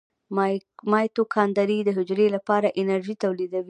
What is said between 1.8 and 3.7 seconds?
د حجرې لپاره انرژي تولیدوي